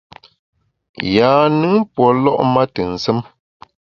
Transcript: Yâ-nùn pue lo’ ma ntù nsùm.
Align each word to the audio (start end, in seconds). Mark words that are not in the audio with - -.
Yâ-nùn 1.13 1.75
pue 1.93 2.07
lo’ 2.23 2.31
ma 2.53 2.61
ntù 2.67 2.81
nsùm. 2.93 3.19